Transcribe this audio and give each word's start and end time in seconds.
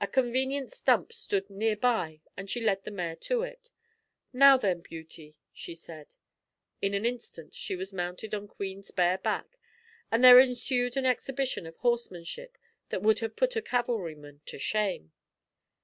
A 0.00 0.08
convenient 0.08 0.72
stump 0.72 1.12
stood 1.12 1.48
near 1.48 1.76
by 1.76 2.22
and 2.36 2.50
she 2.50 2.60
led 2.60 2.82
the 2.82 2.90
mare 2.90 3.14
to 3.14 3.42
it. 3.42 3.70
"Now 4.32 4.56
then, 4.56 4.80
Beauty," 4.80 5.38
she 5.52 5.76
said. 5.76 6.16
In 6.82 6.92
an 6.92 7.06
instant 7.06 7.54
she 7.54 7.76
was 7.76 7.92
mounted 7.92 8.34
on 8.34 8.48
Queen's 8.48 8.90
bare 8.90 9.18
back, 9.18 9.56
and 10.10 10.24
there 10.24 10.40
ensued 10.40 10.96
an 10.96 11.06
exhibition 11.06 11.66
of 11.68 11.76
horsemanship 11.76 12.58
that 12.88 13.02
would 13.02 13.20
have 13.20 13.36
put 13.36 13.54
a 13.54 13.62
cavalryman 13.62 14.40
to 14.46 14.58
shame. 14.58 15.12